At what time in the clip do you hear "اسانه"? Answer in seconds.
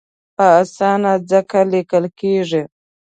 0.61-1.13